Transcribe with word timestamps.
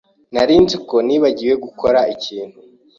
Nari 0.33 0.55
nzi 0.63 0.77
ko 0.87 0.95
nibagiwe 1.07 1.53
gukora 1.65 1.99
ikintu. 2.13 2.57